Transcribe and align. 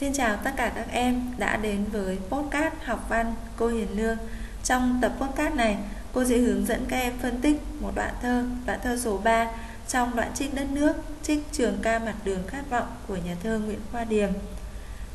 Xin 0.00 0.12
chào 0.12 0.36
tất 0.36 0.50
cả 0.56 0.72
các 0.74 0.86
em 0.90 1.22
đã 1.38 1.56
đến 1.56 1.84
với 1.92 2.18
podcast 2.28 2.74
học 2.84 3.06
văn 3.08 3.34
cô 3.56 3.68
Hiền 3.68 3.96
Lương. 3.96 4.16
Trong 4.64 4.98
tập 5.02 5.12
podcast 5.20 5.54
này, 5.54 5.76
cô 6.12 6.24
sẽ 6.24 6.36
hướng 6.38 6.66
dẫn 6.66 6.84
các 6.88 6.96
em 6.96 7.12
phân 7.22 7.40
tích 7.40 7.56
một 7.80 7.92
đoạn 7.94 8.14
thơ, 8.22 8.44
đoạn 8.66 8.80
thơ 8.82 8.98
số 8.98 9.18
3 9.18 9.50
trong 9.88 10.16
đoạn 10.16 10.30
trích 10.34 10.54
đất 10.54 10.70
nước, 10.70 10.92
trích 11.22 11.52
trường 11.52 11.78
ca 11.82 11.98
mặt 11.98 12.14
đường 12.24 12.42
khát 12.48 12.70
vọng 12.70 12.86
của 13.08 13.16
nhà 13.16 13.36
thơ 13.42 13.58
Nguyễn 13.58 13.78
Khoa 13.92 14.04
Điềm. 14.04 14.30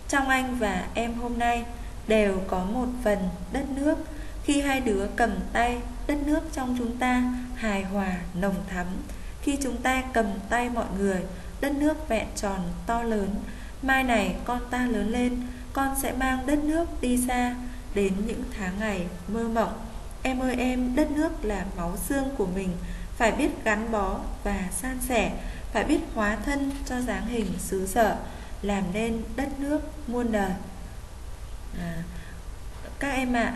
Trong 0.08 0.30
anh 0.30 0.56
và 0.60 0.86
em 0.94 1.14
hôm 1.14 1.40
nay 1.40 1.66
đều 2.08 2.42
có 2.48 2.66
một 2.66 2.88
phần 3.04 3.20
đất 3.54 3.66
nước 3.76 3.96
khi 4.44 4.62
hai 4.62 4.80
đứa 4.80 5.08
cầm 5.16 5.32
tay 5.54 5.78
đất 6.08 6.18
nước 6.26 6.42
trong 6.52 6.76
chúng 6.80 6.98
ta 6.98 7.24
hài 7.56 7.84
hòa 7.84 8.16
nồng 8.34 8.56
thắm 8.70 8.86
khi 9.42 9.58
chúng 9.64 9.78
ta 9.78 10.04
cầm 10.14 10.26
tay 10.50 10.70
mọi 10.70 10.88
người 10.98 11.22
đất 11.62 11.76
nước 11.76 12.10
vẹn 12.10 12.28
tròn 12.36 12.60
to 12.86 13.04
lớn 13.04 13.30
mai 13.86 14.04
này 14.04 14.36
con 14.46 14.62
ta 14.70 14.88
lớn 14.88 15.10
lên 15.10 15.42
con 15.74 15.96
sẽ 16.02 16.14
mang 16.14 16.46
đất 16.46 16.60
nước 16.64 16.86
đi 17.02 17.18
xa. 17.28 17.56
Đến 17.94 18.14
những 18.28 18.44
tháng 18.58 18.80
ngày 18.80 19.08
mơ 19.28 19.44
mộng 19.44 19.74
em 20.24 20.40
ơi 20.40 20.56
em 20.60 20.96
đất 20.96 21.12
nước 21.12 21.46
là 21.46 21.66
máu 21.78 21.98
xương 21.98 22.30
của 22.38 22.46
mình. 22.46 22.70
Phải 23.18 23.32
biết 23.32 23.50
gắn 23.64 23.92
bó 23.92 24.20
và 24.44 24.64
san 24.72 24.98
sẻ 25.08 25.32
phải 25.74 25.84
biết 25.84 26.00
hóa 26.16 26.38
thân 26.46 26.72
cho 26.86 27.02
dáng 27.02 27.28
hình 27.28 27.54
xứ 27.60 27.88
sở 27.88 28.16
làm 28.62 28.84
nên 28.94 29.22
đất 29.36 29.60
nước 29.60 29.80
muôn 30.08 30.32
đời. 30.32 30.52
À, 31.80 32.04
các 33.00 33.12
em 33.12 33.34
ạ 33.34 33.54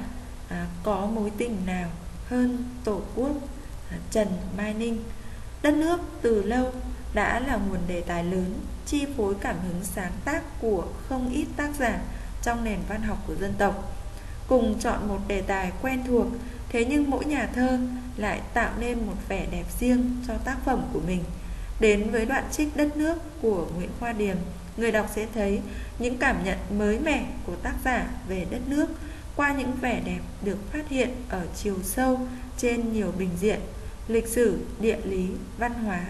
à, 0.49 0.65
có 0.83 1.05
mối 1.05 1.31
tình 1.37 1.57
nào 1.65 1.89
hơn 2.27 2.63
tổ 2.83 3.01
quốc? 3.15 3.31
À, 3.91 3.97
Trần 4.11 4.27
Mai 4.57 4.73
Ninh 4.73 5.03
đất 5.61 5.73
nước 5.73 5.99
từ 6.21 6.43
lâu 6.43 6.71
đã 7.13 7.39
là 7.39 7.55
nguồn 7.55 7.79
đề 7.87 8.01
tài 8.01 8.23
lớn 8.23 8.53
chi 8.85 9.05
phối 9.17 9.35
cảm 9.41 9.55
hứng 9.67 9.83
sáng 9.83 10.11
tác 10.25 10.43
của 10.61 10.87
không 11.09 11.29
ít 11.29 11.45
tác 11.55 11.69
giả 11.79 11.99
trong 12.43 12.63
nền 12.63 12.79
văn 12.89 13.01
học 13.01 13.17
của 13.27 13.35
dân 13.35 13.53
tộc 13.57 13.95
cùng 14.47 14.79
chọn 14.79 15.07
một 15.07 15.19
đề 15.27 15.41
tài 15.41 15.71
quen 15.81 16.03
thuộc 16.07 16.27
thế 16.69 16.85
nhưng 16.85 17.09
mỗi 17.09 17.25
nhà 17.25 17.49
thơ 17.53 17.79
lại 18.17 18.41
tạo 18.53 18.71
nên 18.79 19.07
một 19.07 19.15
vẻ 19.27 19.45
đẹp 19.51 19.65
riêng 19.79 20.15
cho 20.27 20.33
tác 20.45 20.57
phẩm 20.65 20.81
của 20.93 21.01
mình 21.07 21.23
đến 21.79 22.11
với 22.11 22.25
đoạn 22.25 22.43
trích 22.51 22.77
đất 22.77 22.97
nước 22.97 23.17
của 23.41 23.67
Nguyễn 23.75 23.89
Khoa 23.99 24.13
Điềm 24.13 24.37
người 24.77 24.91
đọc 24.91 25.09
sẽ 25.15 25.27
thấy 25.33 25.61
những 25.99 26.17
cảm 26.17 26.43
nhận 26.43 26.57
mới 26.77 26.99
mẻ 26.99 27.25
của 27.45 27.55
tác 27.55 27.73
giả 27.85 28.07
về 28.27 28.45
đất 28.51 28.61
nước 28.67 28.87
qua 29.35 29.53
những 29.53 29.71
vẻ 29.81 30.01
đẹp 30.05 30.19
được 30.41 30.57
phát 30.71 30.89
hiện 30.89 31.09
ở 31.29 31.45
chiều 31.55 31.75
sâu 31.83 32.19
trên 32.57 32.93
nhiều 32.93 33.11
bình 33.17 33.29
diện 33.39 33.59
lịch 34.07 34.27
sử, 34.27 34.59
địa 34.79 34.97
lý, 35.03 35.27
văn 35.57 35.73
hóa. 35.73 36.01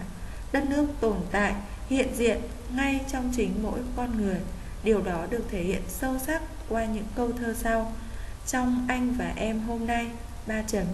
Đất 0.52 0.64
nước 0.68 0.86
tồn 1.00 1.16
tại, 1.30 1.54
hiện 1.90 2.08
diện 2.14 2.40
ngay 2.74 3.00
trong 3.12 3.32
chính 3.36 3.62
mỗi 3.62 3.80
con 3.96 4.22
người. 4.22 4.40
Điều 4.84 5.02
đó 5.02 5.26
được 5.30 5.44
thể 5.50 5.62
hiện 5.62 5.82
sâu 5.88 6.18
sắc 6.26 6.42
qua 6.68 6.84
những 6.84 7.06
câu 7.14 7.32
thơ 7.32 7.54
sau. 7.58 7.92
Trong 8.46 8.86
anh 8.88 9.14
và 9.18 9.32
em 9.36 9.60
hôm 9.60 9.86
nay, 9.86 10.06
ba 10.46 10.62
chấm, 10.62 10.84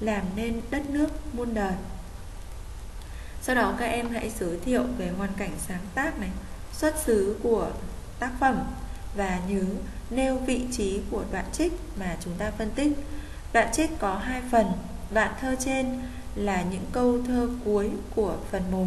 làm 0.00 0.22
nên 0.36 0.60
đất 0.70 0.90
nước 0.90 1.08
muôn 1.32 1.54
đời. 1.54 1.72
Sau 3.42 3.56
đó 3.56 3.74
các 3.78 3.86
em 3.86 4.10
hãy 4.10 4.30
giới 4.40 4.58
thiệu 4.58 4.84
về 4.98 5.10
hoàn 5.18 5.30
cảnh 5.36 5.52
sáng 5.68 5.82
tác 5.94 6.18
này, 6.18 6.30
xuất 6.72 6.94
xứ 7.04 7.36
của 7.42 7.70
tác 8.18 8.30
phẩm 8.40 8.64
và 9.16 9.40
nhớ 9.48 9.64
nêu 10.10 10.38
vị 10.38 10.60
trí 10.72 11.00
của 11.10 11.24
đoạn 11.32 11.44
trích 11.52 11.72
mà 11.98 12.16
chúng 12.20 12.34
ta 12.38 12.50
phân 12.58 12.70
tích. 12.70 12.92
Đoạn 13.52 13.68
trích 13.72 13.90
có 13.98 14.18
hai 14.18 14.42
phần, 14.50 14.66
đoạn 15.10 15.32
thơ 15.40 15.56
trên 15.64 16.00
là 16.34 16.62
những 16.62 16.84
câu 16.92 17.18
thơ 17.26 17.48
cuối 17.64 17.90
của 18.14 18.36
phần 18.50 18.62
1. 18.70 18.86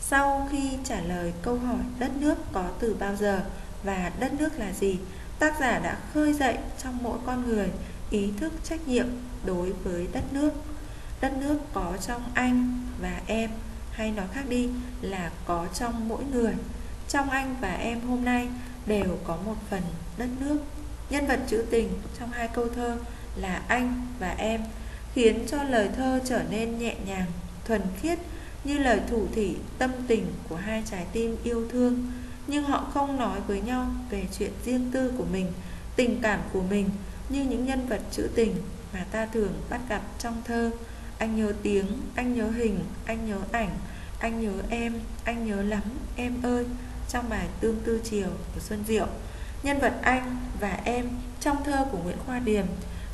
Sau 0.00 0.48
khi 0.52 0.70
trả 0.84 1.00
lời 1.00 1.32
câu 1.42 1.58
hỏi 1.58 1.80
đất 1.98 2.10
nước 2.20 2.34
có 2.52 2.64
từ 2.78 2.96
bao 2.98 3.16
giờ 3.16 3.44
và 3.84 4.12
đất 4.20 4.32
nước 4.38 4.58
là 4.58 4.72
gì, 4.72 4.98
tác 5.38 5.60
giả 5.60 5.78
đã 5.78 5.96
khơi 6.14 6.32
dậy 6.32 6.58
trong 6.82 6.98
mỗi 7.02 7.18
con 7.26 7.48
người 7.48 7.68
ý 8.10 8.32
thức 8.40 8.52
trách 8.64 8.88
nhiệm 8.88 9.06
đối 9.44 9.72
với 9.72 10.06
đất 10.12 10.32
nước. 10.32 10.50
Đất 11.20 11.32
nước 11.36 11.58
có 11.72 11.96
trong 12.06 12.22
anh 12.34 12.80
và 13.00 13.20
em, 13.26 13.50
hay 13.92 14.10
nói 14.10 14.26
khác 14.32 14.44
đi 14.48 14.68
là 15.00 15.30
có 15.46 15.66
trong 15.74 16.08
mỗi 16.08 16.24
người. 16.32 16.54
Trong 17.08 17.30
anh 17.30 17.56
và 17.60 17.74
em 17.74 18.00
hôm 18.00 18.24
nay 18.24 18.48
đều 18.86 19.18
có 19.24 19.36
một 19.36 19.56
phần 19.70 19.82
đất 20.16 20.28
nước. 20.40 20.58
Nhân 21.10 21.26
vật 21.26 21.40
trữ 21.48 21.64
tình 21.70 21.88
trong 22.18 22.30
hai 22.30 22.48
câu 22.48 22.68
thơ 22.68 22.96
là 23.36 23.62
anh 23.68 24.06
và 24.18 24.34
em 24.38 24.60
khiến 25.14 25.44
cho 25.46 25.62
lời 25.62 25.88
thơ 25.96 26.20
trở 26.24 26.42
nên 26.50 26.78
nhẹ 26.78 26.94
nhàng, 27.06 27.26
thuần 27.64 27.82
khiết 28.00 28.18
như 28.64 28.78
lời 28.78 29.00
thủ 29.10 29.26
thỉ 29.34 29.56
tâm 29.78 29.90
tình 30.06 30.26
của 30.48 30.56
hai 30.56 30.82
trái 30.90 31.06
tim 31.12 31.36
yêu 31.44 31.68
thương. 31.68 32.12
Nhưng 32.46 32.64
họ 32.64 32.90
không 32.94 33.16
nói 33.16 33.40
với 33.46 33.60
nhau 33.60 33.86
về 34.10 34.24
chuyện 34.38 34.50
riêng 34.64 34.90
tư 34.92 35.12
của 35.18 35.26
mình, 35.32 35.52
tình 35.96 36.18
cảm 36.22 36.40
của 36.52 36.62
mình 36.62 36.90
như 37.28 37.44
những 37.44 37.66
nhân 37.66 37.86
vật 37.86 38.00
trữ 38.12 38.28
tình 38.34 38.54
mà 38.92 39.04
ta 39.12 39.26
thường 39.26 39.52
bắt 39.70 39.80
gặp 39.88 40.02
trong 40.18 40.42
thơ. 40.44 40.70
Anh 41.18 41.36
nhớ 41.36 41.52
tiếng, 41.62 41.86
anh 42.14 42.34
nhớ 42.34 42.50
hình, 42.50 42.78
anh 43.06 43.26
nhớ 43.26 43.38
ảnh, 43.52 43.70
anh 44.18 44.40
nhớ 44.40 44.62
em, 44.70 44.94
anh 45.24 45.46
nhớ 45.46 45.62
lắm, 45.62 45.82
em 46.16 46.34
ơi 46.42 46.64
trong 47.08 47.28
bài 47.28 47.46
Tương 47.60 47.80
Tư 47.84 48.00
Chiều 48.04 48.28
của 48.54 48.60
Xuân 48.60 48.84
Diệu. 48.86 49.06
Nhân 49.62 49.78
vật 49.78 49.92
anh 50.02 50.36
và 50.60 50.80
em 50.84 51.08
trong 51.40 51.64
thơ 51.64 51.86
của 51.92 51.98
Nguyễn 51.98 52.16
Khoa 52.26 52.38
Điềm 52.38 52.66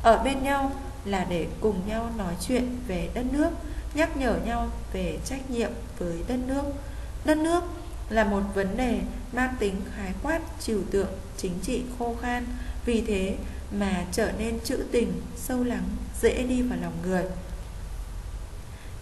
ở 0.03 0.23
bên 0.23 0.43
nhau 0.43 0.71
là 1.09 1.25
để 1.29 1.47
cùng 1.61 1.81
nhau 1.87 2.11
nói 2.17 2.33
chuyện 2.47 2.77
về 2.87 3.09
đất 3.13 3.25
nước, 3.31 3.49
nhắc 3.93 4.17
nhở 4.17 4.39
nhau 4.45 4.69
về 4.93 5.19
trách 5.25 5.51
nhiệm 5.51 5.71
với 5.99 6.17
đất 6.27 6.39
nước. 6.47 6.63
Đất 7.25 7.37
nước 7.37 7.63
là 8.09 8.23
một 8.23 8.41
vấn 8.53 8.77
đề 8.77 8.99
mang 9.33 9.55
tính 9.59 9.75
khái 9.95 10.13
quát 10.23 10.39
trừu 10.59 10.81
tượng 10.91 11.09
chính 11.37 11.59
trị 11.61 11.83
khô 11.99 12.15
khan, 12.21 12.45
vì 12.85 13.01
thế 13.07 13.35
mà 13.71 14.05
trở 14.11 14.31
nên 14.31 14.59
trữ 14.63 14.77
tình, 14.91 15.21
sâu 15.35 15.63
lắng, 15.63 15.83
dễ 16.21 16.43
đi 16.43 16.61
vào 16.61 16.79
lòng 16.81 16.93
người. 17.03 17.23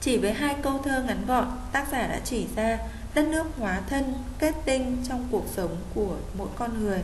Chỉ 0.02 0.18
với 0.18 0.34
hai 0.34 0.56
câu 0.62 0.82
thơ 0.84 1.04
ngắn 1.08 1.26
gọn, 1.28 1.48
tác 1.72 1.88
giả 1.92 2.08
đã 2.08 2.20
chỉ 2.26 2.48
ra 2.56 2.78
đất 3.14 3.28
nước 3.28 3.46
hóa 3.58 3.82
thân, 3.90 4.14
kết 4.40 4.56
tinh 4.66 4.98
trong 5.10 5.28
cuộc 5.32 5.46
sống 5.56 5.76
của 5.96 6.16
mỗi 6.38 6.48
con 6.56 6.84
người. 6.84 7.02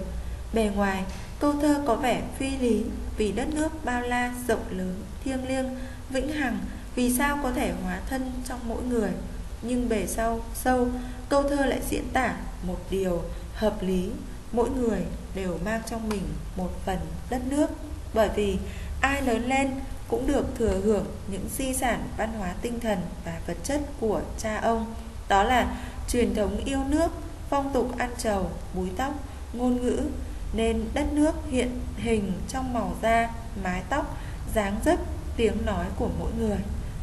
Bề 0.54 0.72
ngoài, 0.76 1.04
câu 1.40 1.54
thơ 1.62 1.82
có 1.88 1.96
vẻ 1.96 2.22
phi 2.38 2.58
lý 2.58 2.84
vì 3.18 3.32
đất 3.32 3.48
nước 3.54 3.86
bao 3.86 4.02
la, 4.02 4.34
rộng 4.48 4.64
lớn, 4.70 4.96
thiêng 5.24 5.48
liêng, 5.48 5.70
vĩnh 6.10 6.30
hằng, 6.30 6.60
vì 6.96 7.14
sao 7.14 7.40
có 7.44 7.52
thể 7.52 7.74
hóa 7.84 8.00
thân 8.10 8.32
trong 8.48 8.60
mỗi 8.68 8.84
người. 8.84 9.12
Nhưng 9.62 9.90
bề 9.90 10.08
sau, 10.08 10.40
sâu, 10.54 10.88
câu 11.30 11.44
thơ 11.44 11.66
lại 11.66 11.80
diễn 11.90 12.04
tả 12.14 12.36
một 12.64 12.78
điều 12.90 13.22
hợp 13.54 13.84
lý, 13.84 14.10
mỗi 14.52 14.70
người 14.70 15.00
đều 15.36 15.60
mang 15.66 15.82
trong 15.90 16.10
mình 16.10 16.24
một 16.56 16.70
phần 16.86 17.00
đất 17.30 17.42
nước. 17.50 17.68
Bởi 18.14 18.30
vì 18.36 18.58
ai 19.02 19.22
lớn 19.22 19.46
lên 19.46 19.72
cũng 20.08 20.28
được 20.28 20.46
thừa 20.58 20.82
hưởng 20.84 21.06
những 21.32 21.50
di 21.58 21.74
sản 21.74 22.04
văn 22.18 22.34
hóa 22.38 22.54
tinh 22.62 22.80
thần 22.80 23.00
và 23.26 23.40
vật 23.48 23.58
chất 23.64 23.82
của 24.00 24.22
cha 24.38 24.58
ông. 24.58 24.94
Đó 25.30 25.44
là 25.44 25.76
truyền 26.10 26.36
thống 26.36 26.66
yêu 26.66 26.80
nước, 26.90 27.08
phong 27.50 27.74
tục 27.74 27.98
ăn 27.98 28.10
trầu, 28.18 28.50
búi 28.74 28.90
tóc, 28.98 29.14
ngôn 29.54 29.82
ngữ, 29.82 30.02
nên 30.54 30.86
đất 30.94 31.14
nước 31.14 31.32
hiện 31.50 31.80
hình 31.98 32.32
trong 32.48 32.74
màu 32.74 32.96
da, 33.02 33.30
mái 33.64 33.82
tóc, 33.90 34.18
dáng 34.56 34.80
dấp, 34.86 35.00
tiếng 35.38 35.66
nói 35.66 35.86
của 35.96 36.10
mỗi 36.20 36.32
người. 36.40 36.58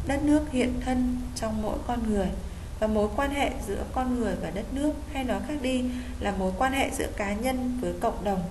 Đất 0.07 0.23
nước 0.23 0.51
hiện 0.51 0.81
thân 0.85 1.21
trong 1.35 1.61
mỗi 1.61 1.77
con 1.87 2.13
người. 2.13 2.27
Và 2.79 2.87
mối 2.87 3.09
quan 3.15 3.31
hệ 3.31 3.51
giữa 3.67 3.83
con 3.93 4.19
người 4.19 4.35
và 4.41 4.49
đất 4.49 4.73
nước 4.73 4.91
hay 5.13 5.23
nói 5.23 5.39
khác 5.47 5.53
đi 5.61 5.83
là 6.19 6.33
mối 6.39 6.51
quan 6.57 6.73
hệ 6.73 6.89
giữa 6.97 7.07
cá 7.17 7.33
nhân 7.33 7.77
với 7.81 7.93
cộng 8.01 8.23
đồng, 8.23 8.43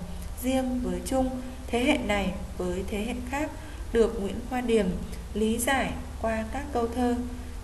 riêng 0.43 0.79
với 0.83 0.99
chung, 1.05 1.29
thế 1.67 1.83
hệ 1.83 1.97
này 1.97 2.33
với 2.57 2.83
thế 2.87 3.03
hệ 3.05 3.13
khác 3.29 3.49
được 3.93 4.21
Nguyễn 4.21 4.39
Khoa 4.49 4.61
Điềm 4.61 4.85
lý 5.33 5.57
giải 5.57 5.91
qua 6.21 6.43
các 6.53 6.63
câu 6.73 6.87
thơ. 6.87 7.15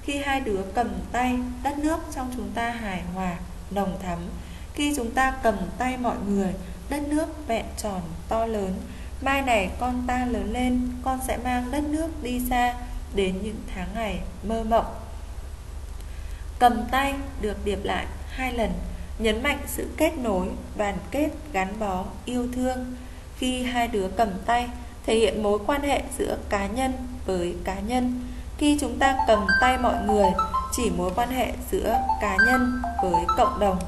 Khi 0.03 0.17
hai 0.17 0.41
đứa 0.41 0.61
cầm 0.73 0.89
tay 1.11 1.39
đất 1.63 1.77
nước 1.77 1.99
trong 2.15 2.31
chúng 2.35 2.49
ta 2.55 2.69
hài 2.69 3.01
hòa 3.13 3.37
nồng 3.71 3.99
thắm. 4.03 4.19
Khi 4.73 4.93
chúng 4.95 5.11
ta 5.11 5.33
cầm 5.43 5.55
tay 5.77 5.97
mọi 5.97 6.17
người 6.27 6.53
đất 6.89 7.07
nước 7.07 7.47
vẹn 7.47 7.65
tròn 7.77 8.01
to 8.29 8.45
lớn. 8.45 8.73
Mai 9.21 9.41
này 9.41 9.69
con 9.79 10.03
ta 10.07 10.25
lớn 10.25 10.53
lên, 10.53 10.91
con 11.03 11.19
sẽ 11.27 11.37
mang 11.37 11.71
đất 11.71 11.83
nước 11.83 12.07
đi 12.23 12.41
xa 12.49 12.73
đến 13.15 13.39
những 13.43 13.61
tháng 13.75 13.87
ngày 13.95 14.19
mơ 14.43 14.63
mộng. 14.63 14.95
Cầm 16.59 16.83
tay 16.91 17.13
được 17.41 17.65
điệp 17.65 17.79
lại 17.83 18.05
hai 18.29 18.53
lần, 18.53 18.71
nhấn 19.19 19.43
mạnh 19.43 19.59
sự 19.67 19.87
kết 19.97 20.17
nối, 20.17 20.47
đoàn 20.77 20.97
kết, 21.11 21.29
gắn 21.53 21.79
bó, 21.79 22.05
yêu 22.25 22.47
thương. 22.53 22.95
Khi 23.37 23.63
hai 23.63 23.87
đứa 23.87 24.07
cầm 24.07 24.29
tay, 24.45 24.67
thể 25.05 25.15
hiện 25.15 25.43
mối 25.43 25.59
quan 25.67 25.81
hệ 25.81 26.01
giữa 26.17 26.37
cá 26.49 26.67
nhân 26.67 26.93
với 27.25 27.55
cá 27.63 27.79
nhân. 27.79 28.21
Khi 28.57 28.77
chúng 28.81 28.99
ta 28.99 29.17
cầm 29.27 29.47
tay 29.61 29.77
mọi 29.77 29.95
người, 30.05 30.29
chỉ 30.75 30.89
mối 30.89 31.11
quan 31.15 31.29
hệ 31.29 31.53
giữa 31.71 31.99
cá 32.21 32.37
nhân 32.45 32.81
với 33.03 33.25
cộng 33.37 33.59
đồng 33.59 33.79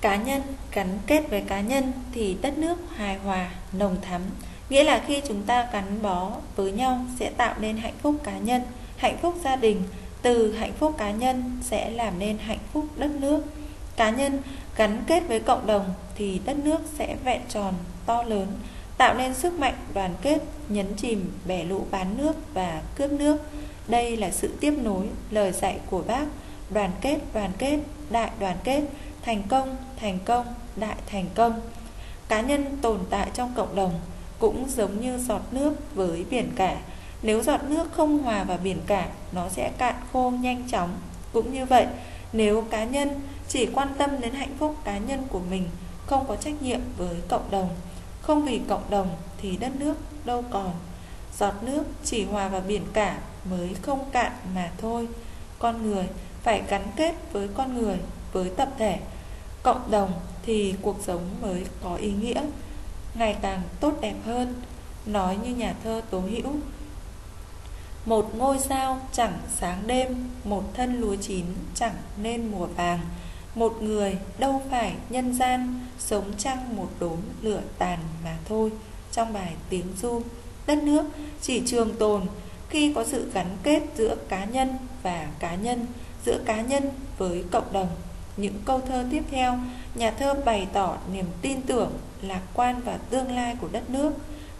cá 0.00 0.16
nhân 0.16 0.42
gắn 0.72 0.98
kết 1.06 1.30
với 1.30 1.40
cá 1.40 1.60
nhân 1.60 1.92
thì 2.12 2.36
đất 2.42 2.58
nước 2.58 2.76
hài 2.96 3.18
hòa 3.18 3.50
nồng 3.72 3.96
thắm. 4.02 4.22
Nghĩa 4.68 4.84
là 4.84 5.02
khi 5.06 5.22
chúng 5.28 5.42
ta 5.42 5.68
gắn 5.72 6.02
bó 6.02 6.30
với 6.56 6.72
nhau 6.72 7.00
sẽ 7.18 7.30
tạo 7.30 7.54
nên 7.60 7.76
hạnh 7.76 7.94
phúc 8.02 8.14
cá 8.24 8.38
nhân 8.38 8.62
hạnh 8.96 9.16
phúc 9.22 9.34
gia 9.44 9.56
đình. 9.56 9.82
Từ 10.22 10.52
hạnh 10.52 10.72
phúc 10.72 10.94
cá 10.98 11.10
nhân 11.10 11.58
sẽ 11.62 11.90
làm 11.90 12.18
nên 12.18 12.38
hạnh 12.38 12.58
phúc 12.72 12.84
đất 12.96 13.10
nước. 13.10 13.44
Cá 13.96 14.10
nhân 14.10 14.42
Gắn 14.78 15.04
kết 15.06 15.22
với 15.28 15.40
cộng 15.40 15.66
đồng 15.66 15.94
thì 16.14 16.40
đất 16.44 16.56
nước 16.58 16.78
sẽ 16.98 17.16
vẹn 17.24 17.40
tròn, 17.48 17.74
to 18.06 18.22
lớn, 18.22 18.46
tạo 18.98 19.14
nên 19.14 19.34
sức 19.34 19.58
mạnh 19.58 19.74
đoàn 19.94 20.14
kết, 20.22 20.38
nhấn 20.68 20.86
chìm 20.96 21.32
bẻ 21.46 21.64
lũ 21.64 21.86
bán 21.90 22.18
nước 22.18 22.32
và 22.54 22.82
cướp 22.96 23.12
nước. 23.12 23.36
Đây 23.88 24.16
là 24.16 24.30
sự 24.30 24.54
tiếp 24.60 24.74
nối 24.82 25.06
lời 25.30 25.52
dạy 25.52 25.78
của 25.90 26.02
bác, 26.06 26.24
đoàn 26.70 26.90
kết, 27.00 27.18
đoàn 27.34 27.50
kết, 27.58 27.78
đại 28.10 28.30
đoàn 28.40 28.56
kết, 28.64 28.82
thành 29.28 29.42
công, 29.48 29.76
thành 30.00 30.18
công, 30.24 30.46
đại 30.76 30.96
thành 31.06 31.26
công. 31.34 31.60
Cá 32.28 32.40
nhân 32.40 32.78
tồn 32.82 32.98
tại 33.10 33.30
trong 33.34 33.52
cộng 33.56 33.76
đồng 33.76 34.00
cũng 34.38 34.64
giống 34.68 35.00
như 35.00 35.18
giọt 35.18 35.42
nước 35.50 35.94
với 35.94 36.24
biển 36.30 36.52
cả. 36.56 36.76
Nếu 37.22 37.42
giọt 37.42 37.62
nước 37.64 37.92
không 37.92 38.18
hòa 38.18 38.44
vào 38.44 38.58
biển 38.64 38.80
cả, 38.86 39.08
nó 39.32 39.48
sẽ 39.48 39.70
cạn 39.78 39.94
khô 40.12 40.30
nhanh 40.30 40.68
chóng. 40.70 40.90
Cũng 41.32 41.52
như 41.52 41.66
vậy, 41.66 41.86
nếu 42.32 42.64
cá 42.70 42.84
nhân 42.84 43.20
chỉ 43.48 43.66
quan 43.66 43.88
tâm 43.98 44.20
đến 44.20 44.34
hạnh 44.34 44.54
phúc 44.58 44.76
cá 44.84 44.98
nhân 44.98 45.26
của 45.30 45.40
mình, 45.50 45.68
không 46.06 46.24
có 46.28 46.36
trách 46.36 46.62
nhiệm 46.62 46.80
với 46.96 47.16
cộng 47.28 47.50
đồng, 47.50 47.68
không 48.22 48.44
vì 48.44 48.60
cộng 48.68 48.90
đồng 48.90 49.08
thì 49.42 49.56
đất 49.56 49.76
nước 49.76 49.94
đâu 50.24 50.44
còn. 50.50 50.70
Giọt 51.38 51.54
nước 51.62 51.82
chỉ 52.04 52.24
hòa 52.24 52.48
vào 52.48 52.60
biển 52.60 52.82
cả 52.92 53.18
mới 53.50 53.74
không 53.82 54.10
cạn 54.12 54.32
mà 54.54 54.70
thôi. 54.78 55.08
Con 55.58 55.90
người 55.90 56.06
phải 56.42 56.62
gắn 56.68 56.82
kết 56.96 57.14
với 57.32 57.48
con 57.54 57.78
người, 57.78 57.96
với 58.32 58.50
tập 58.56 58.68
thể, 58.78 58.98
cộng 59.62 59.90
đồng 59.90 60.12
thì 60.42 60.74
cuộc 60.82 60.96
sống 61.06 61.22
mới 61.42 61.64
có 61.82 61.96
ý 61.96 62.12
nghĩa, 62.12 62.42
ngày 63.14 63.36
càng 63.42 63.62
tốt 63.80 63.92
đẹp 64.00 64.14
hơn. 64.24 64.54
Nói 65.06 65.36
như 65.36 65.54
nhà 65.54 65.74
thơ 65.84 66.02
Tố 66.10 66.20
Hữu, 66.20 66.52
một 68.04 68.34
ngôi 68.36 68.58
sao 68.58 69.00
chẳng 69.12 69.38
sáng 69.56 69.82
đêm, 69.86 70.30
một 70.44 70.64
thân 70.74 71.00
lúa 71.00 71.16
chín 71.16 71.44
chẳng 71.74 71.94
nên 72.22 72.50
mùa 72.50 72.66
vàng. 72.66 73.00
Một 73.54 73.82
người 73.82 74.18
đâu 74.38 74.62
phải 74.70 74.94
nhân 75.08 75.34
gian, 75.34 75.86
sống 75.98 76.32
chăng 76.38 76.76
một 76.76 76.88
đốm 77.00 77.16
lửa 77.42 77.60
tàn 77.78 77.98
mà 78.24 78.36
thôi. 78.48 78.72
Trong 79.12 79.32
bài 79.32 79.52
Tiếng 79.68 79.86
Du, 80.02 80.22
đất 80.66 80.82
nước 80.82 81.04
chỉ 81.42 81.62
trường 81.66 81.96
tồn 81.96 82.26
khi 82.70 82.92
có 82.94 83.04
sự 83.04 83.30
gắn 83.34 83.56
kết 83.62 83.82
giữa 83.96 84.16
cá 84.28 84.44
nhân 84.44 84.76
và 85.02 85.28
cá 85.38 85.54
nhân, 85.54 85.86
giữa 86.26 86.38
cá 86.44 86.60
nhân 86.60 86.90
với 87.18 87.44
cộng 87.50 87.72
đồng. 87.72 87.88
Những 88.38 88.54
câu 88.64 88.80
thơ 88.80 89.04
tiếp 89.10 89.22
theo, 89.30 89.58
nhà 89.94 90.10
thơ 90.10 90.34
bày 90.44 90.66
tỏ 90.72 90.96
niềm 91.12 91.26
tin 91.42 91.62
tưởng, 91.62 91.92
lạc 92.22 92.40
quan 92.54 92.80
và 92.84 92.98
tương 93.10 93.34
lai 93.34 93.56
của 93.60 93.68
đất 93.72 93.90
nước. 93.90 94.12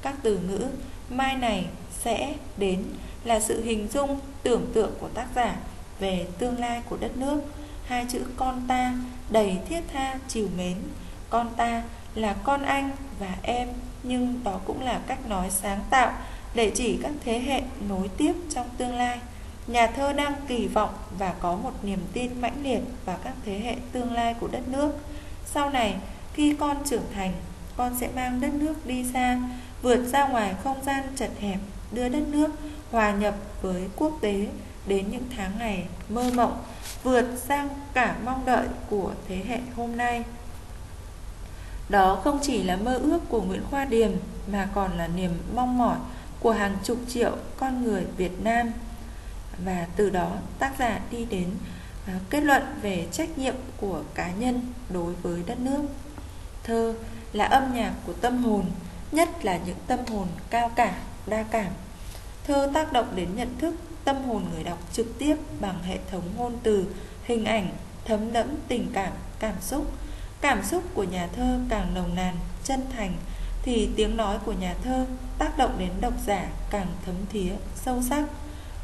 Các 0.02 0.14
từ 0.22 0.38
ngữ 0.38 0.66
mai 1.10 1.36
này 1.36 1.66
sẽ 2.00 2.34
đến 2.56 2.84
là 3.24 3.40
sự 3.40 3.64
hình 3.64 3.88
dung 3.92 4.20
tưởng 4.42 4.66
tượng 4.74 4.92
của 5.00 5.08
tác 5.08 5.26
giả 5.36 5.56
về 6.00 6.26
tương 6.38 6.58
lai 6.58 6.82
của 6.88 6.96
đất 7.00 7.16
nước. 7.16 7.40
Hai 7.86 8.06
chữ 8.08 8.20
con 8.36 8.62
ta 8.68 8.94
đầy 9.30 9.58
thiết 9.68 9.80
tha 9.92 10.14
chiều 10.28 10.48
mến. 10.56 10.76
Con 11.30 11.48
ta 11.56 11.82
là 12.14 12.32
con 12.32 12.62
anh 12.62 12.90
và 13.20 13.34
em 13.42 13.68
nhưng 14.02 14.40
đó 14.44 14.60
cũng 14.64 14.82
là 14.82 15.00
cách 15.06 15.28
nói 15.28 15.50
sáng 15.50 15.80
tạo 15.90 16.12
để 16.54 16.72
chỉ 16.74 16.98
các 17.02 17.12
thế 17.24 17.38
hệ 17.38 17.62
nối 17.88 18.08
tiếp 18.08 18.32
trong 18.54 18.66
tương 18.78 18.94
lai 18.94 19.18
nhà 19.68 19.86
thơ 19.86 20.12
đang 20.12 20.34
kỳ 20.48 20.66
vọng 20.66 20.94
và 21.18 21.34
có 21.40 21.56
một 21.56 21.72
niềm 21.82 22.00
tin 22.12 22.40
mãnh 22.40 22.62
liệt 22.62 22.80
vào 23.04 23.18
các 23.24 23.34
thế 23.44 23.58
hệ 23.58 23.76
tương 23.92 24.12
lai 24.12 24.34
của 24.40 24.48
đất 24.48 24.68
nước. 24.68 24.92
Sau 25.46 25.70
này, 25.70 25.96
khi 26.32 26.54
con 26.60 26.76
trưởng 26.84 27.04
thành, 27.14 27.32
con 27.76 27.96
sẽ 28.00 28.08
mang 28.16 28.40
đất 28.40 28.54
nước 28.54 28.86
đi 28.86 29.04
xa, 29.12 29.38
vượt 29.82 30.04
ra 30.04 30.28
ngoài 30.28 30.54
không 30.64 30.84
gian 30.84 31.04
chật 31.16 31.30
hẹp, 31.40 31.58
đưa 31.92 32.08
đất 32.08 32.28
nước 32.28 32.50
hòa 32.90 33.10
nhập 33.10 33.34
với 33.62 33.88
quốc 33.96 34.12
tế 34.20 34.46
đến 34.86 35.10
những 35.10 35.24
tháng 35.36 35.58
ngày 35.58 35.84
mơ 36.08 36.30
mộng, 36.34 36.58
vượt 37.02 37.26
sang 37.36 37.68
cả 37.94 38.16
mong 38.24 38.44
đợi 38.44 38.66
của 38.90 39.12
thế 39.28 39.42
hệ 39.48 39.58
hôm 39.76 39.96
nay. 39.96 40.24
Đó 41.88 42.20
không 42.24 42.38
chỉ 42.42 42.62
là 42.62 42.76
mơ 42.76 42.94
ước 42.94 43.20
của 43.28 43.42
Nguyễn 43.42 43.62
Khoa 43.70 43.84
Điềm, 43.84 44.10
mà 44.52 44.68
còn 44.74 44.98
là 44.98 45.08
niềm 45.08 45.30
mong 45.54 45.78
mỏi 45.78 45.96
của 46.40 46.52
hàng 46.52 46.76
chục 46.84 46.98
triệu 47.08 47.32
con 47.56 47.84
người 47.84 48.04
Việt 48.16 48.42
Nam 48.42 48.72
và 49.64 49.86
từ 49.96 50.10
đó 50.10 50.36
tác 50.58 50.72
giả 50.78 51.00
đi 51.10 51.24
đến 51.24 51.50
à, 52.06 52.14
kết 52.30 52.40
luận 52.40 52.62
về 52.82 53.06
trách 53.12 53.38
nhiệm 53.38 53.54
của 53.76 54.02
cá 54.14 54.30
nhân 54.32 54.60
đối 54.90 55.14
với 55.14 55.42
đất 55.46 55.60
nước 55.60 55.82
thơ 56.64 56.94
là 57.32 57.44
âm 57.44 57.74
nhạc 57.74 57.92
của 58.06 58.12
tâm 58.12 58.44
hồn 58.44 58.64
nhất 59.12 59.44
là 59.44 59.58
những 59.66 59.78
tâm 59.86 59.98
hồn 60.08 60.28
cao 60.50 60.70
cả 60.76 60.98
đa 61.26 61.42
cảm 61.42 61.72
Thơ 62.48 62.70
tác 62.74 62.92
động 62.92 63.06
đến 63.14 63.28
nhận 63.36 63.58
thức, 63.58 63.74
tâm 64.04 64.24
hồn 64.24 64.44
người 64.54 64.64
đọc 64.64 64.78
trực 64.92 65.18
tiếp 65.18 65.36
bằng 65.60 65.82
hệ 65.82 65.98
thống 66.10 66.22
ngôn 66.36 66.52
từ, 66.62 66.86
hình 67.24 67.44
ảnh, 67.44 67.68
thấm 68.04 68.32
đẫm 68.32 68.46
tình 68.68 68.90
cảm, 68.92 69.12
cảm 69.38 69.54
xúc. 69.60 69.92
Cảm 70.40 70.64
xúc 70.64 70.84
của 70.94 71.04
nhà 71.04 71.28
thơ 71.36 71.58
càng 71.68 71.94
nồng 71.94 72.14
nàn, 72.14 72.36
chân 72.64 72.80
thành, 72.96 73.16
thì 73.62 73.88
tiếng 73.96 74.16
nói 74.16 74.38
của 74.44 74.52
nhà 74.52 74.74
thơ 74.84 75.06
tác 75.38 75.58
động 75.58 75.76
đến 75.78 75.90
độc 76.00 76.12
giả 76.26 76.48
càng 76.70 76.86
thấm 77.06 77.14
thía, 77.32 77.52
sâu 77.76 78.02
sắc. 78.10 78.24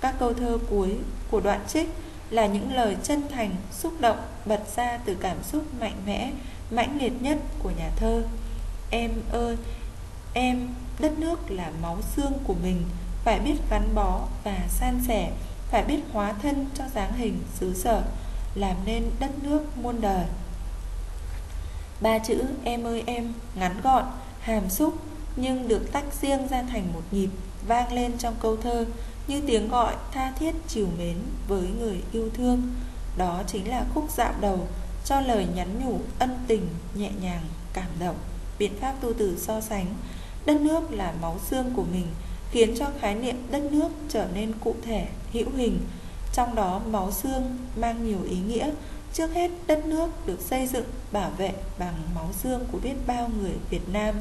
Các 0.04 0.14
câu 0.18 0.34
thơ 0.34 0.58
cuối 0.70 0.96
của 1.30 1.40
đoạn 1.40 1.60
trích 1.68 1.88
là 2.30 2.46
những 2.46 2.74
lời 2.74 2.96
chân 3.02 3.22
thành, 3.30 3.50
xúc 3.72 3.92
động, 4.00 4.18
bật 4.44 4.60
ra 4.76 4.98
từ 5.04 5.14
cảm 5.14 5.42
xúc 5.42 5.62
mạnh 5.80 5.96
mẽ, 6.06 6.32
mãnh 6.70 6.98
liệt 7.00 7.22
nhất 7.22 7.38
của 7.62 7.70
nhà 7.78 7.90
thơ. 7.96 8.22
Em 8.90 9.10
ơi, 9.32 9.56
em, 10.34 10.68
đất 10.98 11.18
nước 11.18 11.50
là 11.50 11.70
máu 11.82 11.98
xương 12.16 12.32
của 12.46 12.54
mình, 12.62 12.84
phải 13.24 13.40
biết 13.40 13.54
gắn 13.70 13.94
bó 13.94 14.20
và 14.44 14.58
san 14.68 15.00
sẻ 15.08 15.30
phải 15.70 15.84
biết 15.84 16.00
hóa 16.12 16.32
thân 16.42 16.66
cho 16.74 16.84
dáng 16.94 17.12
hình 17.12 17.38
xứ 17.54 17.74
sở 17.74 18.02
làm 18.54 18.76
nên 18.84 19.10
đất 19.20 19.30
nước 19.42 19.78
muôn 19.82 20.00
đời 20.00 20.24
ba 22.00 22.18
chữ 22.18 22.44
em 22.64 22.84
ơi 22.84 23.02
em 23.06 23.32
ngắn 23.54 23.80
gọn 23.82 24.04
hàm 24.40 24.70
xúc 24.70 24.94
nhưng 25.36 25.68
được 25.68 25.92
tách 25.92 26.04
riêng 26.20 26.48
ra 26.48 26.62
thành 26.62 26.92
một 26.92 27.02
nhịp 27.10 27.28
vang 27.66 27.92
lên 27.92 28.12
trong 28.18 28.34
câu 28.40 28.56
thơ 28.56 28.84
như 29.26 29.40
tiếng 29.46 29.68
gọi 29.68 29.94
tha 30.12 30.32
thiết 30.38 30.54
chiều 30.68 30.88
mến 30.98 31.16
với 31.48 31.68
người 31.80 32.02
yêu 32.12 32.28
thương 32.34 32.62
đó 33.16 33.42
chính 33.46 33.68
là 33.68 33.84
khúc 33.94 34.10
dạo 34.16 34.34
đầu 34.40 34.68
cho 35.04 35.20
lời 35.20 35.46
nhắn 35.54 35.68
nhủ 35.84 36.00
ân 36.18 36.38
tình 36.46 36.66
nhẹ 36.94 37.10
nhàng 37.20 37.42
cảm 37.72 37.88
động 38.00 38.16
biện 38.58 38.72
pháp 38.80 38.94
tu 39.00 39.12
từ 39.12 39.38
so 39.38 39.60
sánh 39.60 39.86
đất 40.46 40.60
nước 40.60 40.90
là 40.90 41.14
máu 41.20 41.38
xương 41.50 41.72
của 41.76 41.84
mình 41.92 42.06
khiến 42.54 42.74
cho 42.78 42.86
khái 43.00 43.14
niệm 43.14 43.36
đất 43.50 43.62
nước 43.72 43.88
trở 44.08 44.26
nên 44.34 44.52
cụ 44.60 44.74
thể, 44.84 45.06
hữu 45.32 45.50
hình. 45.56 45.78
Trong 46.32 46.54
đó 46.54 46.80
máu 46.90 47.12
xương 47.12 47.58
mang 47.76 48.06
nhiều 48.06 48.18
ý 48.30 48.36
nghĩa. 48.36 48.70
Trước 49.12 49.34
hết, 49.34 49.50
đất 49.66 49.86
nước 49.86 50.26
được 50.26 50.40
xây 50.40 50.66
dựng, 50.66 50.84
bảo 51.12 51.30
vệ 51.30 51.52
bằng 51.78 51.94
máu 52.14 52.28
xương 52.32 52.64
của 52.72 52.78
biết 52.82 52.94
bao 53.06 53.30
người 53.40 53.52
Việt 53.70 53.88
Nam, 53.92 54.14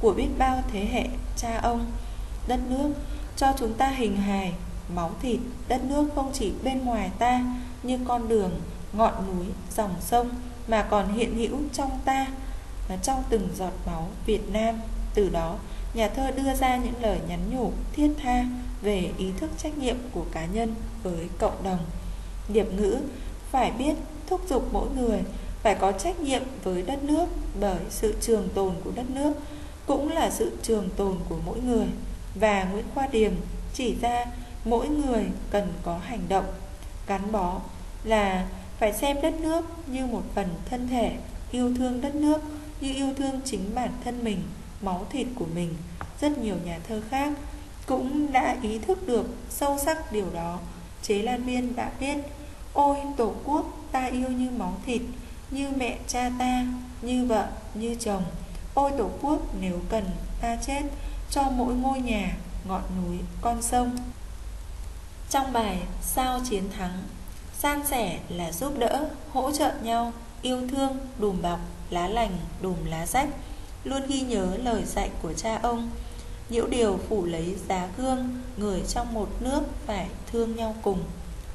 của 0.00 0.12
biết 0.12 0.28
bao 0.38 0.62
thế 0.72 0.86
hệ 0.92 1.04
cha 1.36 1.58
ông. 1.62 1.86
Đất 2.48 2.60
nước 2.68 2.90
cho 3.36 3.52
chúng 3.58 3.74
ta 3.74 3.88
hình 3.88 4.16
hài, 4.16 4.52
máu 4.94 5.10
thịt, 5.22 5.40
đất 5.68 5.84
nước 5.84 6.08
không 6.14 6.30
chỉ 6.32 6.52
bên 6.64 6.84
ngoài 6.84 7.10
ta 7.18 7.44
như 7.82 7.98
con 8.08 8.28
đường, 8.28 8.50
ngọn 8.92 9.14
núi, 9.26 9.46
dòng 9.76 9.94
sông 10.00 10.28
mà 10.68 10.82
còn 10.82 11.14
hiện 11.14 11.36
hữu 11.36 11.58
trong 11.72 11.90
ta 12.04 12.26
và 12.88 12.96
trong 12.96 13.22
từng 13.28 13.48
giọt 13.56 13.72
máu 13.86 14.08
Việt 14.26 14.52
Nam. 14.52 14.74
Từ 15.14 15.28
đó, 15.28 15.56
nhà 15.94 16.08
thơ 16.08 16.30
đưa 16.30 16.54
ra 16.54 16.76
những 16.76 17.02
lời 17.02 17.18
nhắn 17.28 17.40
nhủ 17.50 17.72
thiết 17.92 18.10
tha 18.22 18.44
về 18.82 19.10
ý 19.18 19.26
thức 19.40 19.50
trách 19.58 19.78
nhiệm 19.78 19.96
của 20.12 20.24
cá 20.32 20.46
nhân 20.46 20.74
với 21.02 21.28
cộng 21.38 21.62
đồng. 21.64 21.78
Điệp 22.48 22.66
ngữ 22.76 22.98
phải 23.50 23.70
biết 23.70 23.94
thúc 24.26 24.40
giục 24.48 24.68
mỗi 24.72 24.88
người 24.96 25.20
phải 25.62 25.74
có 25.74 25.92
trách 25.92 26.20
nhiệm 26.20 26.42
với 26.64 26.82
đất 26.82 27.04
nước 27.04 27.26
bởi 27.60 27.78
sự 27.90 28.14
trường 28.20 28.48
tồn 28.54 28.74
của 28.84 28.90
đất 28.94 29.10
nước 29.10 29.32
cũng 29.86 30.12
là 30.12 30.30
sự 30.30 30.58
trường 30.62 30.88
tồn 30.96 31.16
của 31.28 31.36
mỗi 31.46 31.60
người. 31.60 31.86
Và 32.34 32.64
Nguyễn 32.64 32.84
Khoa 32.94 33.06
Điềm 33.06 33.32
chỉ 33.74 33.96
ra 34.00 34.26
mỗi 34.64 34.88
người 34.88 35.24
cần 35.50 35.72
có 35.82 35.98
hành 35.98 36.20
động 36.28 36.46
gắn 37.06 37.32
bó 37.32 37.60
là 38.04 38.46
phải 38.78 38.92
xem 38.92 39.16
đất 39.22 39.34
nước 39.40 39.64
như 39.86 40.06
một 40.06 40.22
phần 40.34 40.48
thân 40.70 40.88
thể, 40.88 41.16
yêu 41.50 41.74
thương 41.76 42.00
đất 42.00 42.14
nước 42.14 42.40
như 42.80 42.94
yêu 42.94 43.08
thương 43.16 43.40
chính 43.44 43.74
bản 43.74 43.90
thân 44.04 44.24
mình, 44.24 44.42
máu 44.80 45.06
thịt 45.10 45.26
của 45.34 45.46
mình, 45.54 45.74
rất 46.20 46.38
nhiều 46.38 46.56
nhà 46.64 46.78
thơ 46.88 47.02
khác 47.10 47.32
cũng 47.86 48.32
đã 48.32 48.56
ý 48.62 48.78
thức 48.78 49.06
được 49.06 49.26
sâu 49.50 49.78
sắc 49.84 50.12
điều 50.12 50.26
đó. 50.34 50.58
Chế 51.02 51.22
lan 51.22 51.46
biên 51.46 51.76
đã 51.76 51.90
viết 52.00 52.16
ôi, 52.72 52.96
tổ 53.16 53.34
quốc, 53.44 53.66
ta 53.92 54.04
yêu 54.04 54.28
như 54.28 54.50
máu 54.50 54.74
thịt, 54.86 55.02
như 55.50 55.68
mẹ 55.76 55.98
cha 56.06 56.30
ta, 56.38 56.66
như 57.02 57.26
vợ, 57.26 57.46
như 57.74 57.96
chồng 58.00 58.22
ôi 58.74 58.92
tổ 58.98 59.10
quốc, 59.22 59.38
nếu 59.60 59.80
cần, 59.88 60.04
ta 60.40 60.56
chết, 60.66 60.82
cho 61.30 61.42
mỗi 61.42 61.74
ngôi 61.74 62.00
nhà, 62.00 62.36
ngọn 62.64 62.82
núi, 62.96 63.18
con 63.40 63.62
sông. 63.62 63.96
Trong 65.30 65.52
bài 65.52 65.78
sao 66.02 66.40
chiến 66.50 66.70
thắng, 66.78 67.02
san 67.58 67.86
sẻ 67.86 68.18
là 68.28 68.52
giúp 68.52 68.78
đỡ, 68.78 69.08
hỗ 69.32 69.52
trợ 69.52 69.72
nhau, 69.82 70.12
yêu 70.42 70.68
thương, 70.68 70.98
đùm 71.18 71.42
bọc, 71.42 71.60
lá 71.90 72.08
lành, 72.08 72.36
đùm 72.62 72.84
lá 72.84 73.06
rách, 73.06 73.28
luôn 73.84 74.02
ghi 74.08 74.20
nhớ 74.20 74.56
lời 74.62 74.84
dạy 74.84 75.10
của 75.22 75.32
cha 75.32 75.58
ông. 75.62 75.90
Nhiễu 76.50 76.66
điều 76.66 76.98
phủ 77.08 77.24
lấy 77.24 77.56
giá 77.68 77.88
gương, 77.96 78.42
người 78.56 78.82
trong 78.88 79.14
một 79.14 79.28
nước 79.40 79.62
phải 79.86 80.06
thương 80.32 80.56
nhau 80.56 80.74
cùng. 80.82 81.04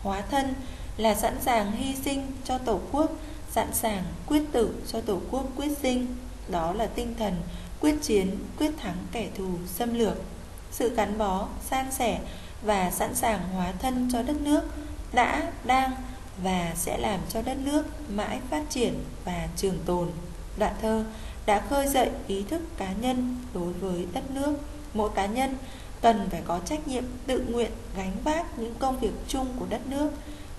Hóa 0.02 0.22
thân 0.22 0.54
là 0.98 1.16
sẵn 1.16 1.38
sàng 1.42 1.72
hy 1.72 1.96
sinh 1.96 2.28
cho 2.44 2.58
tổ 2.58 2.80
quốc, 2.92 3.12
sẵn 3.52 3.74
sàng 3.74 4.04
quyết 4.28 4.44
tử 4.52 4.76
cho 4.92 5.02
Tổ 5.02 5.20
quốc 5.32 5.44
quyết 5.56 5.78
sinh. 5.82 6.08
Đó 6.50 6.74
là 6.74 6.86
tinh 6.86 7.15
thần 7.20 7.36
quyết 7.79 7.96
chiến, 8.01 8.36
quyết 8.58 8.72
thắng 8.77 8.98
kẻ 9.12 9.27
thù 9.38 9.50
xâm 9.68 9.94
lược. 9.94 10.18
Sự 10.72 10.96
gắn 10.96 11.18
bó, 11.18 11.48
san 11.70 11.91
sẻ 11.91 12.20
và 12.62 12.91
sẵn 12.91 13.15
sàng 13.15 13.39
hóa 13.53 13.72
thân 13.79 14.10
cho 14.12 14.24
đất 14.24 14.41
nước 14.41 14.62
đã, 15.13 15.51
đang 15.65 15.91
và 16.44 16.74
sẽ 16.75 16.98
làm 16.98 17.20
cho 17.29 17.41
đất 17.41 17.58
nước 17.58 17.86
mãi 18.10 18.39
phát 18.50 18.63
triển 18.70 19.03
và 19.25 19.48
trường 19.56 19.77
tồn. 19.86 20.10
Đoạn 20.58 20.74
thơ 20.82 21.06
đã 21.46 21.62
khơi 21.70 21.88
dậy 21.88 22.10
ý 22.27 22.44
thức 22.44 22.62
cá 22.77 22.94
nhân 22.94 23.38
đối 23.53 23.74
với 23.74 24.08
đất 24.13 24.32
nước. 24.32 24.58
Mỗi 24.94 25.10
cá 25.15 25.25
nhân 25.25 25.58
cần 26.01 26.27
phải 26.32 26.41
có 26.46 26.60
trách 26.65 26.88
nhiệm 26.88 27.03
tự 27.27 27.46
nguyện 27.50 27.72
gánh 27.98 28.12
vác 28.24 28.60
những 28.60 28.74
công 28.79 29.00
việc 29.00 29.13
chung 29.27 29.48
của 29.60 29.65
đất 29.70 29.88
nước. 29.88 30.12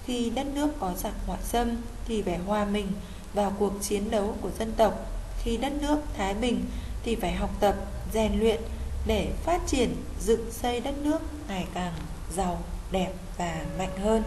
Khi 0.04 0.30
đất 0.30 0.46
nước 0.54 0.68
có 0.80 0.92
giặc 0.96 1.14
ngoại 1.26 1.40
xâm 1.42 1.76
thì 2.06 2.22
phải 2.22 2.38
hòa 2.38 2.64
mình 2.64 2.86
vào 3.34 3.52
cuộc 3.58 3.72
chiến 3.80 4.10
đấu 4.10 4.34
của 4.40 4.50
dân 4.58 4.72
tộc. 4.76 4.94
Khi 5.42 5.56
đất 5.56 5.72
nước 5.80 5.98
thái 6.16 6.34
bình 6.34 6.64
thì 7.02 7.16
phải 7.16 7.32
học 7.32 7.50
tập, 7.60 7.74
rèn 8.12 8.40
luyện 8.40 8.60
để 9.06 9.32
phát 9.44 9.60
triển 9.66 9.96
dựng 10.20 10.52
xây 10.52 10.80
đất 10.80 10.94
nước 10.98 11.18
ngày 11.48 11.66
càng 11.74 11.92
giàu, 12.36 12.62
đẹp 12.90 13.12
và 13.38 13.64
mạnh 13.78 13.98
hơn. 14.02 14.22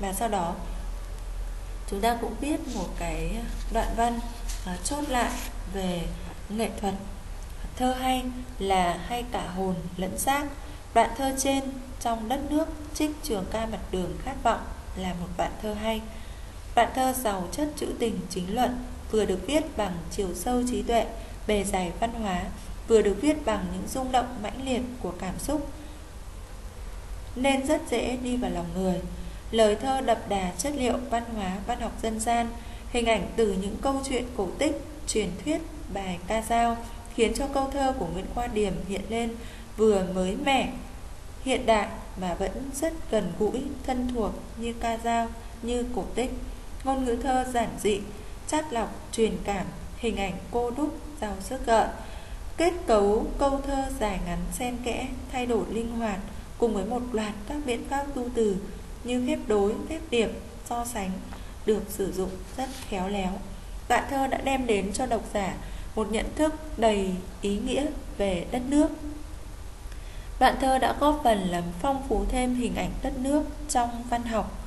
Và 0.00 0.12
sau 0.12 0.28
đó 0.28 0.54
chúng 1.90 2.00
ta 2.00 2.18
cũng 2.20 2.34
biết 2.40 2.60
một 2.74 2.88
cái 2.98 3.36
đoạn 3.72 3.88
văn 3.96 4.20
uh, 4.74 4.84
chốt 4.84 5.08
lại 5.08 5.30
về 5.72 6.02
nghệ 6.48 6.70
thuật. 6.80 6.94
Thơ 7.76 7.92
hay 7.92 8.24
là 8.58 8.98
hay 9.06 9.24
cả 9.32 9.48
hồn 9.56 9.74
lẫn 9.96 10.18
xác. 10.18 10.46
Đoạn 10.94 11.10
thơ 11.16 11.34
trên 11.38 11.64
trong 12.00 12.28
đất 12.28 12.40
nước 12.50 12.68
trích 12.94 13.10
trường 13.22 13.44
ca 13.50 13.66
mặt 13.66 13.80
đường 13.90 14.16
khát 14.24 14.42
vọng 14.42 14.60
là 14.96 15.14
một 15.20 15.28
đoạn 15.36 15.52
thơ 15.62 15.74
hay. 15.74 16.00
Đoạn 16.74 16.92
thơ 16.94 17.12
giàu 17.12 17.48
chất 17.52 17.68
trữ 17.76 17.86
tình 17.98 18.20
chính 18.30 18.54
luận 18.54 18.84
vừa 19.10 19.24
được 19.24 19.46
viết 19.46 19.76
bằng 19.76 19.92
chiều 20.10 20.28
sâu 20.34 20.62
trí 20.70 20.82
tuệ, 20.82 21.06
bề 21.46 21.64
dày 21.64 21.92
văn 22.00 22.10
hóa, 22.12 22.42
vừa 22.88 23.02
được 23.02 23.16
viết 23.20 23.44
bằng 23.44 23.66
những 23.72 23.88
rung 23.88 24.12
động 24.12 24.36
mãnh 24.42 24.64
liệt 24.64 24.82
của 25.02 25.12
cảm 25.20 25.38
xúc. 25.38 25.68
Nên 27.36 27.66
rất 27.66 27.82
dễ 27.90 28.16
đi 28.16 28.36
vào 28.36 28.50
lòng 28.50 28.66
người. 28.74 29.00
Lời 29.50 29.76
thơ 29.76 30.00
đậm 30.00 30.18
đà 30.28 30.52
chất 30.58 30.72
liệu 30.76 30.96
văn 31.10 31.22
hóa, 31.34 31.56
văn 31.66 31.80
học 31.80 31.92
dân 32.02 32.20
gian, 32.20 32.46
hình 32.90 33.06
ảnh 33.06 33.28
từ 33.36 33.52
những 33.62 33.76
câu 33.82 34.02
chuyện 34.08 34.24
cổ 34.36 34.48
tích, 34.58 34.80
truyền 35.06 35.28
thuyết, 35.44 35.60
bài 35.94 36.18
ca 36.26 36.42
dao 36.42 36.76
khiến 37.14 37.34
cho 37.34 37.46
câu 37.46 37.70
thơ 37.72 37.94
của 37.98 38.06
Nguyễn 38.06 38.26
Khoa 38.34 38.46
Điềm 38.46 38.72
hiện 38.88 39.00
lên 39.08 39.34
vừa 39.76 40.04
mới 40.14 40.36
mẻ, 40.36 40.72
hiện 41.44 41.66
đại 41.66 41.88
mà 42.20 42.34
vẫn 42.34 42.70
rất 42.80 42.92
gần 43.10 43.32
gũi, 43.38 43.62
thân 43.86 44.08
thuộc 44.14 44.32
như 44.56 44.74
ca 44.80 44.98
dao, 45.04 45.28
như 45.62 45.84
cổ 45.94 46.04
tích. 46.14 46.30
Ngôn 46.84 47.04
ngữ 47.04 47.16
thơ 47.22 47.44
giản 47.52 47.68
dị 47.82 48.00
chát 48.48 48.72
lọc 48.72 48.94
truyền 49.12 49.32
cảm 49.44 49.66
hình 49.96 50.16
ảnh 50.16 50.32
cô 50.50 50.70
đúc 50.70 50.98
giàu 51.20 51.34
sức 51.40 51.66
gợn 51.66 51.88
kết 52.56 52.72
cấu 52.86 53.26
câu 53.38 53.60
thơ 53.66 53.84
dài 54.00 54.20
ngắn 54.26 54.38
xen 54.52 54.76
kẽ 54.84 55.08
thay 55.32 55.46
đổi 55.46 55.64
linh 55.70 55.90
hoạt 55.90 56.18
cùng 56.58 56.74
với 56.74 56.84
một 56.84 57.02
loạt 57.12 57.32
các 57.48 57.56
biện 57.66 57.84
pháp 57.90 58.06
tu 58.14 58.28
từ 58.34 58.56
như 59.04 59.20
ghép 59.26 59.38
đối, 59.46 59.74
ghép 59.88 60.00
điểm, 60.10 60.30
so 60.64 60.84
sánh 60.84 61.10
được 61.66 61.82
sử 61.88 62.12
dụng 62.12 62.30
rất 62.56 62.68
khéo 62.88 63.08
léo. 63.08 63.30
tạ 63.88 64.06
thơ 64.10 64.26
đã 64.26 64.38
đem 64.38 64.66
đến 64.66 64.92
cho 64.92 65.06
độc 65.06 65.22
giả 65.34 65.54
một 65.94 66.12
nhận 66.12 66.26
thức 66.36 66.54
đầy 66.78 67.14
ý 67.40 67.58
nghĩa 67.58 67.86
về 68.18 68.46
đất 68.50 68.62
nước. 68.68 68.88
Đoạn 70.40 70.56
thơ 70.60 70.78
đã 70.78 70.94
góp 71.00 71.20
phần 71.24 71.38
làm 71.38 71.64
phong 71.82 72.02
phú 72.08 72.24
thêm 72.28 72.54
hình 72.54 72.76
ảnh 72.76 72.90
đất 73.02 73.18
nước 73.18 73.42
trong 73.68 73.90
văn 74.10 74.22
học. 74.22 74.58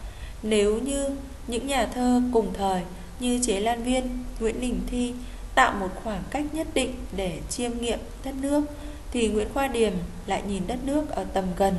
Nếu 0.43 0.79
như 0.79 1.09
những 1.47 1.67
nhà 1.67 1.85
thơ 1.93 2.21
cùng 2.33 2.53
thời 2.53 2.81
như 3.21 3.39
Chế 3.43 3.59
Lan 3.59 3.83
Viên, 3.83 4.23
Nguyễn 4.39 4.61
Đình 4.61 4.81
Thi 4.87 5.13
tạo 5.55 5.73
một 5.73 5.89
khoảng 6.03 6.23
cách 6.29 6.45
nhất 6.53 6.67
định 6.73 6.95
để 7.15 7.39
chiêm 7.49 7.71
nghiệm 7.81 7.99
đất 8.25 8.35
nước, 8.41 8.63
thì 9.11 9.27
Nguyễn 9.27 9.53
Khoa 9.53 9.67
Điềm 9.67 9.93
lại 10.25 10.41
nhìn 10.47 10.63
đất 10.67 10.79
nước 10.83 11.09
ở 11.09 11.23
tầm 11.23 11.45
gần, 11.57 11.75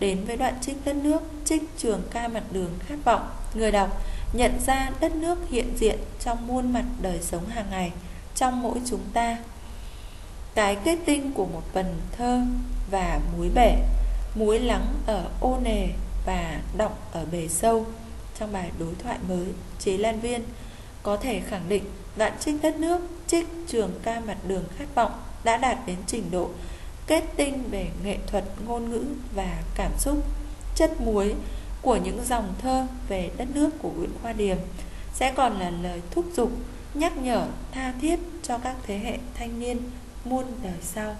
đến 0.00 0.24
với 0.24 0.36
đoạn 0.36 0.54
trích 0.60 0.76
đất 0.84 0.96
nước, 0.96 1.22
trích 1.44 1.62
trường 1.78 2.02
ca 2.10 2.28
mặt 2.28 2.42
đường 2.52 2.70
khát 2.86 2.96
vọng. 3.04 3.30
Người 3.54 3.72
đọc 3.72 4.02
nhận 4.32 4.52
ra 4.66 4.90
đất 5.00 5.14
nước 5.16 5.38
hiện 5.50 5.76
diện 5.76 5.98
trong 6.20 6.46
muôn 6.46 6.72
mặt 6.72 6.84
đời 7.02 7.18
sống 7.22 7.46
hàng 7.48 7.66
ngày, 7.70 7.92
trong 8.34 8.62
mỗi 8.62 8.78
chúng 8.90 9.04
ta. 9.12 9.36
Cái 10.54 10.76
kết 10.84 10.98
tinh 11.04 11.32
của 11.32 11.46
một 11.46 11.62
vần 11.72 12.00
thơ 12.12 12.42
và 12.90 13.20
muối 13.36 13.50
bể, 13.54 13.76
muối 14.34 14.60
lắng 14.60 14.86
ở 15.06 15.24
ô 15.40 15.58
nề 15.64 15.86
và 16.26 16.60
đọng 16.76 16.94
ở 17.12 17.24
bề 17.32 17.48
sâu. 17.48 17.86
Trong 18.38 18.52
bài 18.52 18.70
đối 18.78 18.94
thoại 19.02 19.18
mới, 19.28 19.46
Chế 19.78 19.96
Lan 19.96 20.20
Viên 20.20 20.42
có 21.02 21.16
thể 21.16 21.40
khẳng 21.40 21.68
định 21.68 21.84
đoạn 22.16 22.32
trích 22.40 22.54
đất 22.62 22.76
nước, 22.76 23.00
trích 23.26 23.46
trường 23.68 23.90
ca 24.02 24.20
mặt 24.20 24.36
đường 24.46 24.64
khát 24.78 24.94
vọng 24.94 25.12
đã 25.44 25.56
đạt 25.56 25.78
đến 25.86 25.96
trình 26.06 26.30
độ 26.30 26.50
kết 27.06 27.24
tinh 27.36 27.62
về 27.70 27.88
nghệ 28.04 28.18
thuật 28.26 28.44
ngôn 28.66 28.90
ngữ 28.90 29.04
và 29.34 29.62
cảm 29.74 29.92
xúc 29.98 30.24
chất 30.74 31.00
muối 31.00 31.34
của 31.82 31.96
những 31.96 32.24
dòng 32.24 32.54
thơ 32.62 32.86
về 33.08 33.30
đất 33.36 33.48
nước 33.54 33.70
của 33.82 33.90
Nguyễn 33.90 34.10
Khoa 34.22 34.32
Điềm 34.32 34.56
sẽ 35.14 35.32
còn 35.36 35.60
là 35.60 35.70
lời 35.70 36.00
thúc 36.10 36.24
giục 36.32 36.50
nhắc 36.94 37.16
nhở 37.16 37.46
tha 37.72 37.94
thiết 38.00 38.18
cho 38.42 38.58
các 38.58 38.76
thế 38.86 38.98
hệ 38.98 39.18
thanh 39.34 39.60
niên 39.60 39.78
muôn 40.24 40.44
đời 40.62 40.78
sau. 40.82 41.16